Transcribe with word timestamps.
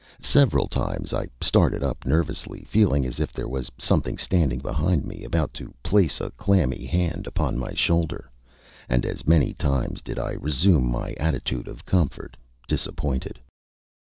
Several 0.23 0.67
times 0.67 1.13
I 1.13 1.27
started 1.41 1.83
up 1.83 2.07
nervously, 2.07 2.63
feeling 2.63 3.05
as 3.05 3.19
if 3.19 3.31
there 3.31 3.47
was 3.47 3.69
something 3.77 4.17
standing 4.17 4.57
behind 4.57 5.05
me 5.05 5.23
about 5.23 5.53
to 5.53 5.75
place 5.83 6.19
a 6.19 6.31
clammy 6.31 6.87
hand 6.87 7.27
upon 7.27 7.59
my 7.59 7.75
shoulder, 7.75 8.31
and 8.89 9.05
as 9.05 9.27
many 9.27 9.53
times 9.53 10.01
did 10.01 10.17
I 10.17 10.31
resume 10.39 10.89
my 10.91 11.11
attitude 11.19 11.67
of 11.67 11.85
comfort, 11.85 12.35
disappointed. 12.67 13.39